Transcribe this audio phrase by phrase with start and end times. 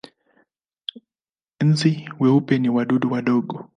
[1.67, 3.55] Nzi weupe ni wadudu wadogo.